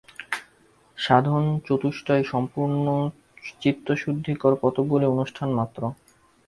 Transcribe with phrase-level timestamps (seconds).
[0.97, 2.85] সাধনচতুষ্টয় সম্পূর্ণ
[3.61, 5.81] চিত্তশুদ্ধিকর কতকগুলি অনুষ্ঠানমাত্র।